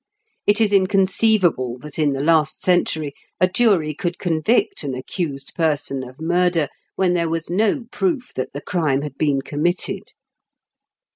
It 0.47 0.59
is 0.59 0.73
inconceivable 0.73 1.77
that, 1.81 1.99
in 1.99 2.13
the 2.13 2.23
last 2.23 2.63
century, 2.63 3.13
a 3.39 3.47
jury 3.47 3.93
could 3.93 4.17
convict 4.17 4.83
an 4.83 4.95
accused 4.95 5.53
person 5.53 6.01
of 6.03 6.19
murder 6.19 6.69
when 6.95 7.13
there 7.13 7.29
was 7.29 7.51
no 7.51 7.83
proof 7.91 8.33
that 8.33 8.51
the 8.51 8.61
crime 8.61 9.03
had 9.03 9.15
been 9.15 9.43
committed. 9.43 10.13